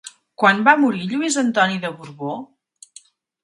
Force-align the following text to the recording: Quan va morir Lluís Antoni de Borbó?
Quan 0.43 0.63
va 0.67 0.73
morir 0.83 1.03
Lluís 1.11 1.39
Antoni 1.43 1.79
de 1.87 1.95
Borbó? 2.01 2.35